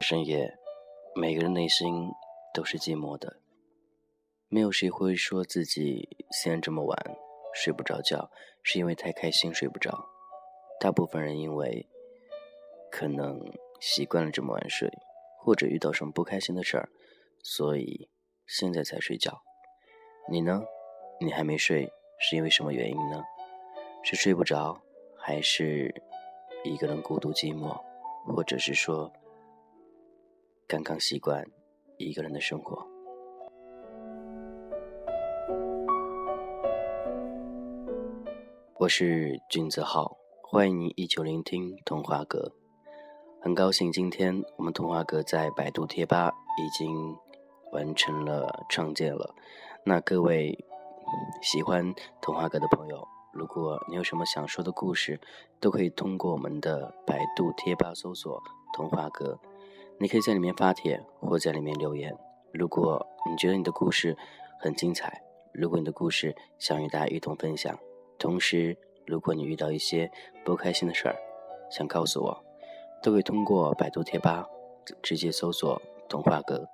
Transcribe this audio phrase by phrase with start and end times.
[0.00, 0.52] 深夜，
[1.14, 2.10] 每个人内心
[2.52, 3.38] 都是寂寞的。
[4.48, 7.16] 没有谁会说自己现在这么晚
[7.54, 8.30] 睡不着觉，
[8.62, 10.06] 是因为太开心睡不着。
[10.80, 11.88] 大部分人因为
[12.90, 13.40] 可能
[13.80, 14.90] 习惯了这么晚睡，
[15.38, 16.88] 或者遇到什么不开心的事儿，
[17.42, 18.10] 所以
[18.46, 19.40] 现在才睡觉。
[20.28, 20.62] 你呢？
[21.20, 21.90] 你还没睡，
[22.24, 23.24] 是因为什么原因呢？
[24.04, 24.80] 是睡不着，
[25.16, 25.92] 还是
[26.62, 27.76] 一个人孤独寂寞，
[28.24, 29.12] 或者是说？
[30.68, 31.44] 刚刚习惯
[31.96, 32.86] 一个人的生活。
[38.76, 42.52] 我是君子浩，欢迎您依旧聆听童话阁。
[43.40, 47.16] 很高兴今天我们童话阁在百度贴吧已经
[47.72, 49.34] 完成了创建了。
[49.84, 50.56] 那各位
[51.40, 55.20] 喜欢童话阁的朋友，如果你有什么想说的故事，
[55.60, 58.42] 都可以通过我们的百度贴吧搜索
[58.74, 59.38] “童话阁”。
[59.98, 62.16] 你可以在里面发帖，或在里面留言。
[62.52, 64.16] 如果你觉得你的故事
[64.58, 67.78] 很精彩，如果你的故事想与大家一同分享，
[68.18, 68.76] 同时
[69.06, 70.10] 如果你遇到一些
[70.44, 71.16] 不开心的事儿，
[71.70, 72.44] 想告诉我，
[73.02, 74.46] 都可以通过百度贴吧
[75.02, 76.68] 直接搜索“童话阁”，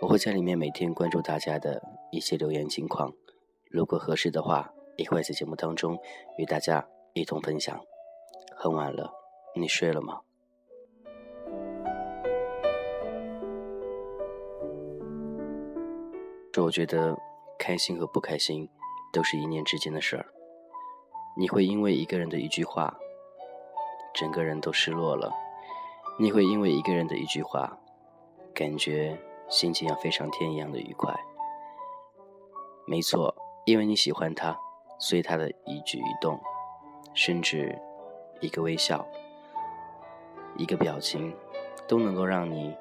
[0.00, 3.12] 我会在里面每天关注大家的一些留言情况。
[3.72, 5.98] 如果合适的话，也会在节目当中
[6.36, 7.80] 与大家一同分享。
[8.54, 9.10] 很晚了，
[9.56, 10.20] 你睡了吗？
[16.52, 17.16] 这我觉得，
[17.58, 18.68] 开心和不开心，
[19.10, 20.26] 都是一念之间的事儿。
[21.34, 22.94] 你会因为一个人的一句话，
[24.12, 25.32] 整个人都失落了；
[26.18, 27.78] 你会因为一个人的一句话，
[28.52, 31.18] 感觉心情要飞上天一样的愉快。
[32.86, 34.58] 没错，因为你喜欢他，
[34.98, 36.40] 所以他的一举一动，
[37.14, 37.78] 甚至
[38.40, 39.06] 一个微笑、
[40.56, 41.34] 一个表情，
[41.86, 42.76] 都能够让你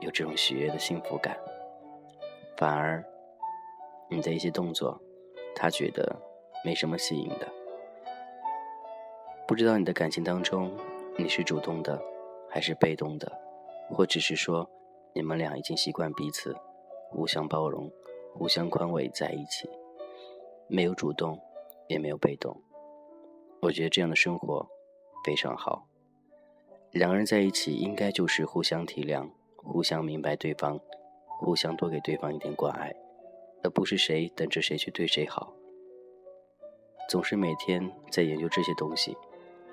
[0.00, 1.36] 有这种喜悦的幸福感。
[2.56, 3.04] 反而，
[4.08, 5.00] 你的一些动作，
[5.56, 6.16] 他觉得
[6.64, 7.48] 没什么吸引的。
[9.48, 10.70] 不知道你的感情当中，
[11.18, 12.00] 你是主动的，
[12.48, 13.30] 还是被动的，
[13.90, 14.70] 或者是说，
[15.14, 16.56] 你们俩已经习惯彼此
[17.10, 17.90] 互相包容、
[18.32, 19.68] 互相宽慰在一起，
[20.74, 21.38] 没有主动，
[21.86, 22.56] 也没有被动。
[23.60, 24.66] 我觉得这样的生活
[25.22, 25.86] 非常好。
[26.92, 30.80] 两个人在一起，应该就是互相体谅、互相明白对方。
[31.38, 32.94] 互相多给对方一点关爱，
[33.64, 35.52] 而不是谁等着谁去对谁好。
[37.10, 39.14] 总是每天在研究这些东西，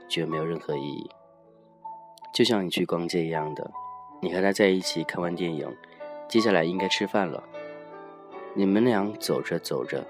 [0.10, 1.10] 觉得没有任何意义。
[2.34, 3.72] 就像你去逛街一样的，
[4.20, 5.72] 你和他在一起看完电影，
[6.28, 7.48] 接下来应该吃饭了。
[8.56, 10.06] 你们俩走着走着，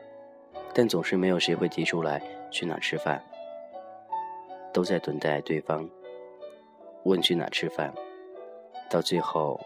[0.79, 3.21] 但总是没有谁会提出来去哪吃饭，
[4.71, 5.85] 都在等待对方
[7.03, 7.93] 问去哪吃饭，
[8.89, 9.59] 到最后。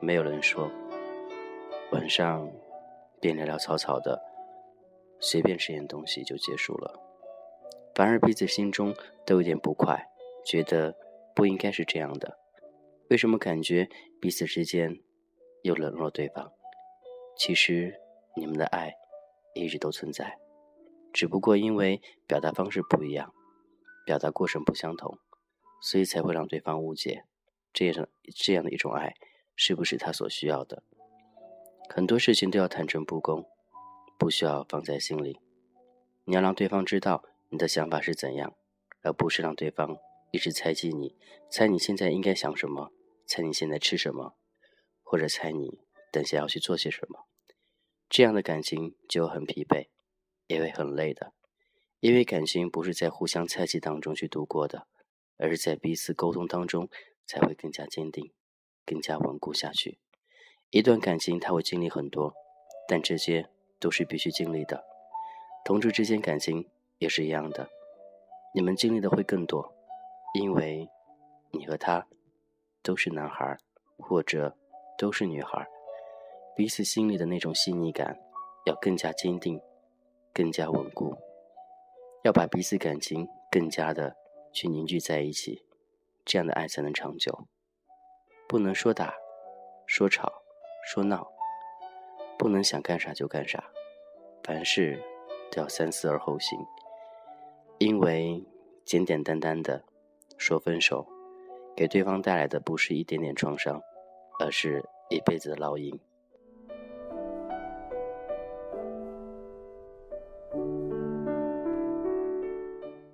[0.00, 0.68] 没有人说，
[1.92, 2.50] 晚上
[3.20, 4.20] 便潦潦草草的，
[5.20, 7.00] 随便吃点东西就结束了。
[7.94, 8.92] 反而彼此心中
[9.24, 10.04] 都有点不快，
[10.44, 10.92] 觉得
[11.32, 12.36] 不应该是这样的。
[13.08, 13.88] 为什么感觉
[14.20, 14.98] 彼此之间
[15.62, 16.50] 又冷落对方？
[17.36, 17.94] 其实
[18.34, 18.92] 你们的爱
[19.54, 20.38] 一直都存在，
[21.12, 23.32] 只不过因为表达方式不一样，
[24.04, 25.18] 表达过程不相同，
[25.82, 27.24] 所以才会让对方误解。
[27.72, 29.14] 这样这样的一种爱。
[29.54, 30.82] 是不是他所需要的？
[31.90, 33.44] 很多事情都要坦诚不公，
[34.18, 35.38] 不需要放在心里。
[36.24, 38.54] 你要让对方知道你的想法是怎样，
[39.02, 39.98] 而不是让对方
[40.30, 41.14] 一直猜忌你，
[41.50, 42.92] 猜你现在应该想什么，
[43.26, 44.34] 猜你现在吃什么，
[45.02, 45.78] 或者猜你
[46.10, 47.26] 等下要去做些什么。
[48.12, 49.88] 这样的感情就很疲惫，
[50.46, 51.32] 也会很累的。
[52.00, 54.86] 因为感情不是在互相猜忌当中去度过的，
[55.38, 56.90] 而是在彼此沟通当中
[57.24, 58.30] 才会更加坚定。
[58.84, 59.98] 更加稳固下去。
[60.68, 62.34] 一段感情，他会经历很多，
[62.86, 63.48] 但这些
[63.80, 64.84] 都是必须经历的。
[65.64, 67.70] 同志之间感情也是一样的，
[68.54, 69.72] 你们经历的会更多，
[70.38, 70.86] 因为
[71.52, 72.06] 你和他
[72.82, 73.56] 都是男孩，
[73.96, 74.54] 或者
[74.98, 75.66] 都是女孩，
[76.54, 78.18] 彼此心里的那种细腻感
[78.66, 79.60] 要更加坚定，
[80.34, 81.16] 更加稳固，
[82.22, 84.14] 要把彼此感情更加的
[84.52, 85.64] 去凝聚在一起，
[86.24, 87.46] 这样的爱才能长久。
[88.46, 89.14] 不能说打，
[89.86, 90.30] 说吵，
[90.84, 91.26] 说闹，
[92.38, 93.64] 不能想干啥就干啥，
[94.44, 95.02] 凡事
[95.50, 96.58] 都要三思而后行。
[97.78, 98.44] 因为
[98.84, 99.82] 简简单单的
[100.36, 101.06] 说分手，
[101.74, 103.80] 给对方带来的不是一点点创伤，
[104.38, 105.98] 而是一辈子的烙印。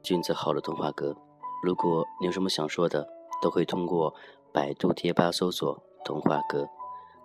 [0.08, 1.14] 俊泽浩的童话阁。
[1.62, 3.06] 如果你有什么想说的，
[3.42, 4.14] 都可以通过
[4.54, 6.66] 百度贴吧搜索“童话阁”，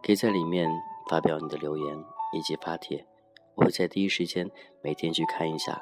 [0.04, 0.70] 可以在里面
[1.08, 2.04] 发表你的留言
[2.34, 3.08] 以及发帖，
[3.56, 4.52] 我会在第一时间
[4.82, 5.82] 每天去看一下。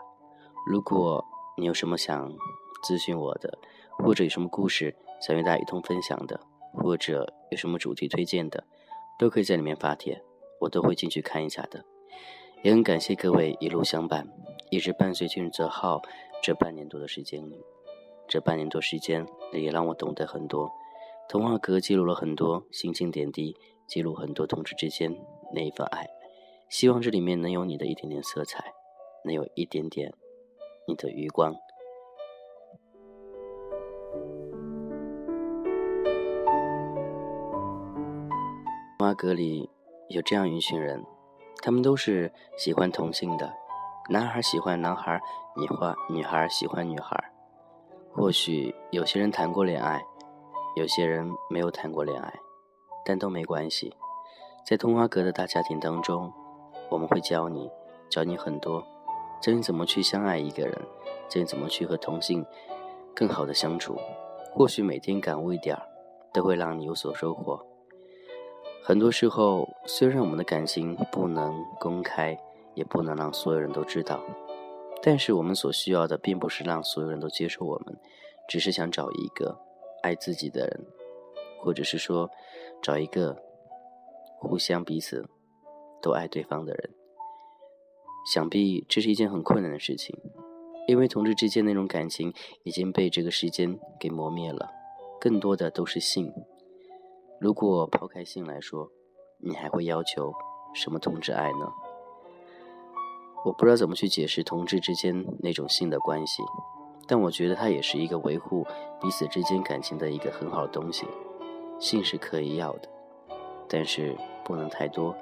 [0.67, 1.25] 如果
[1.57, 2.31] 你有什么想
[2.83, 3.57] 咨询我的，
[3.97, 6.39] 或者有什么故事想与大家一同分享的，
[6.71, 8.63] 或者有什么主题推荐的，
[9.17, 10.23] 都可以在里面发帖，
[10.59, 11.83] 我都会进去看一下的。
[12.61, 14.27] 也很感谢各位一路相伴，
[14.69, 15.99] 一直伴随俊泽浩
[16.41, 17.63] 这半年多的时间里。
[18.27, 20.71] 这半年多时间也让我懂得很多。
[21.29, 23.55] 童话阁记录了很多心情点滴，
[23.87, 25.15] 记录很多同志之间
[25.53, 26.07] 那一份爱。
[26.69, 28.73] 希望这里面能有你的一点点色彩，
[29.25, 30.13] 能有一点点
[30.87, 31.53] 你的余光。
[38.97, 39.69] 童话阁里
[40.09, 41.03] 有这样一群人，
[41.61, 43.51] 他们都是喜欢同性的，
[44.09, 45.21] 男孩喜欢男孩，
[45.55, 47.31] 女花女孩喜欢女孩。
[48.11, 50.01] 或许有些人谈过恋爱，
[50.75, 52.33] 有些人没有谈过恋爱，
[53.05, 53.95] 但都没关系。
[54.65, 56.33] 在童话阁的大家庭当中，
[56.89, 57.69] 我们会教你，
[58.09, 58.83] 教你很多，
[59.39, 60.75] 教你怎么去相爱一个人，
[61.29, 62.45] 教你怎么去和同性
[63.15, 63.95] 更好的相处。
[64.51, 65.81] 或许每天感悟一点儿，
[66.33, 67.63] 都会让你有所收获。
[68.83, 72.37] 很多时候，虽然我们的感情不能公开，
[72.73, 74.23] 也不能让所有人都知道。
[75.03, 77.97] 但是我们所需要的，并不是让所有人都接受我们，
[78.47, 79.59] 只是想找一个
[80.03, 80.85] 爱自己的人，
[81.59, 82.29] 或者是说，
[82.81, 83.35] 找一个
[84.37, 85.27] 互相彼此
[86.01, 86.91] 都爱对方的人。
[88.31, 90.15] 想必这是一件很困难的事情，
[90.87, 92.31] 因为同志之间那种感情
[92.63, 94.69] 已经被这个时间给磨灭了，
[95.19, 96.31] 更多的都是性。
[97.39, 98.91] 如果抛开性来说，
[99.39, 100.31] 你还会要求
[100.75, 101.73] 什么同志爱呢？
[103.43, 106.43] 我不知道怎么去解释同志之间那种性的关系，
[107.07, 108.65] 但我觉得它也是一个维护
[108.99, 111.07] 彼此之间感情的一个很好的东西。
[111.79, 112.87] 性是可以要的，
[113.67, 114.15] 但是
[114.45, 115.15] 不能太多，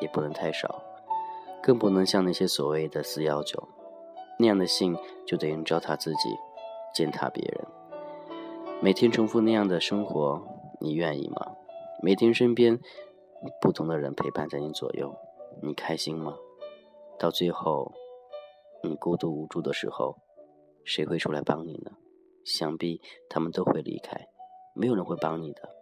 [0.00, 0.82] 也不能太少，
[1.62, 3.66] 更不能像那些所谓的四幺九
[4.38, 4.94] 那样的性，
[5.26, 6.28] 就等于糟蹋自己，
[6.94, 7.66] 践踏别人。
[8.82, 10.42] 每天重复那样的生活，
[10.78, 11.52] 你愿意吗？
[12.02, 12.78] 每天身边
[13.62, 15.14] 不同的人陪伴在你左右，
[15.62, 16.36] 你开心吗？
[17.18, 17.92] 到最后，
[18.82, 20.18] 你孤独无助的时候，
[20.84, 21.92] 谁会出来帮你呢？
[22.44, 23.00] 想必
[23.30, 24.28] 他们都会离开，
[24.74, 25.74] 没有人会帮你的。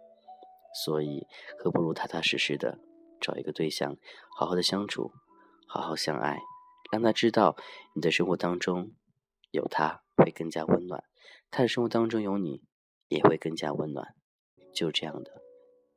[0.85, 1.27] 所以，
[1.57, 2.79] 何不如踏踏实实的
[3.19, 3.97] 找一个对象，
[4.37, 5.11] 好好的相处，
[5.67, 6.39] 好好相爱，
[6.91, 7.57] 让他知道
[7.93, 8.91] 你的生活当中
[9.51, 11.03] 有他会更加温暖，
[11.51, 12.63] 他的生活当中有你
[13.09, 14.15] 也会更加温暖。
[14.73, 15.41] 就这样的，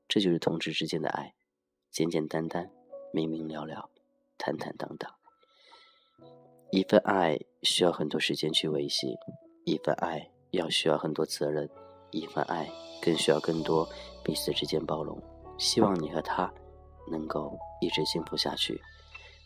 [0.09, 1.35] 这就是同志之间的爱，
[1.91, 2.71] 简简单单，
[3.13, 3.91] 明明了了，
[4.37, 5.15] 坦坦荡荡。
[6.71, 9.17] 一份爱需要很多时间去维系，
[9.65, 11.69] 一份爱要需要很多责任，
[12.11, 12.69] 一份爱
[13.01, 13.89] 更需要更多
[14.25, 15.21] 彼此之间包容。
[15.59, 16.53] 希望你和他
[17.11, 18.81] 能够一直幸福下去。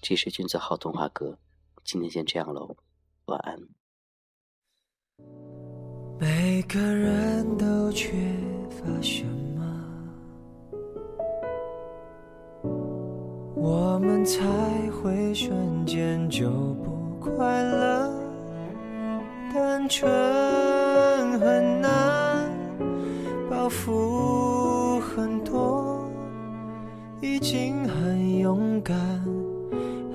[0.02, 1.38] 这是君子好童话哥，
[1.84, 2.74] 今天先这样喽，
[3.26, 3.58] 晚安。
[6.18, 8.10] 每个人都缺
[8.70, 9.62] 乏什么，
[13.54, 14.42] 我们才
[14.90, 16.99] 会瞬间就不。
[17.20, 18.10] 快乐，
[19.52, 20.10] 单纯
[21.38, 22.50] 很难，
[23.50, 26.10] 包袱很多，
[27.20, 28.96] 已经很勇敢，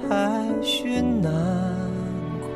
[0.09, 1.31] 还是难
[2.41, 2.49] 过。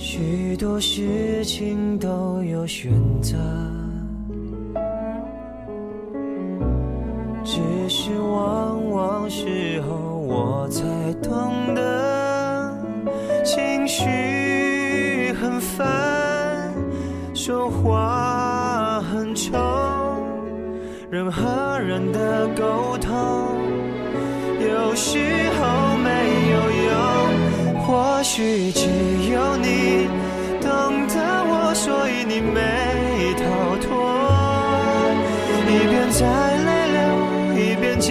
[0.00, 2.92] 许多事情都有选
[3.22, 3.38] 择，
[10.44, 10.82] 我才
[11.22, 12.76] 懂得，
[13.44, 15.86] 情绪很烦，
[17.32, 19.52] 说话很冲，
[21.10, 23.12] 人和人的沟通
[24.58, 25.20] 有时
[25.60, 26.10] 候没
[26.50, 26.56] 有
[26.88, 26.90] 用。
[27.86, 28.88] 或许只
[29.32, 30.08] 有你
[30.60, 30.68] 懂
[31.06, 31.14] 得
[31.46, 32.58] 我，所以你没
[33.38, 33.42] 逃
[33.80, 33.86] 脱。
[35.68, 36.20] 一边在
[36.66, 37.00] 泪流，
[37.54, 38.10] 一边紧，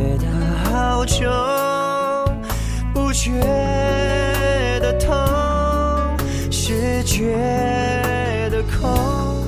[0.00, 0.24] 觉得
[0.70, 1.28] 好重，
[2.94, 3.30] 不觉
[4.80, 5.14] 得痛，
[6.50, 7.36] 是觉
[8.50, 9.44] 得空。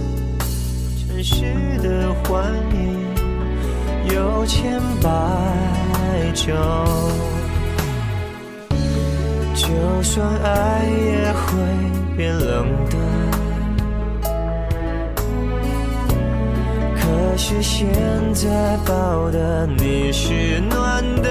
[1.08, 1.44] 真实
[1.78, 3.00] 的幻影
[4.14, 5.08] 有千百
[6.34, 6.52] 种，
[9.54, 11.48] 就算爱也会
[12.14, 13.21] 变冷的。
[17.52, 17.86] 是现
[18.32, 21.28] 在抱的你是暖的，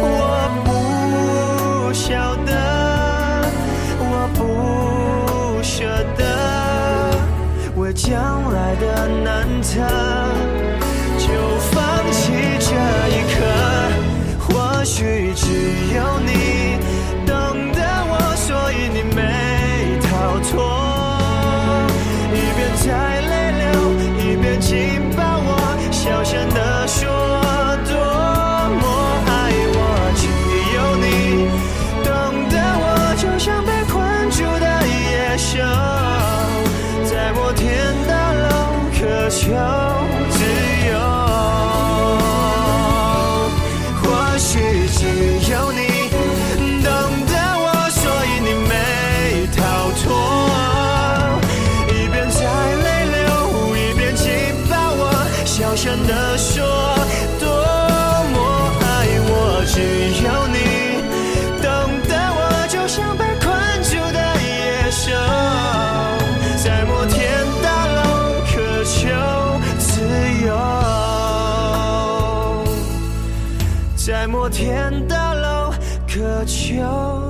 [0.00, 2.52] 我不晓得，
[3.98, 5.84] 我不舍
[6.16, 6.22] 得，
[7.74, 9.80] 为将来的难测，
[11.18, 11.26] 就
[11.72, 12.70] 放弃这
[13.08, 13.42] 一刻。
[14.38, 15.46] 或许只
[15.94, 16.30] 有你
[39.30, 39.89] 求
[74.50, 75.72] 天大楼
[76.08, 77.29] 渴求